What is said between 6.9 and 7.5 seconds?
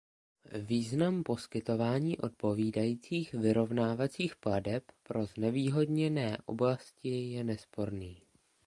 je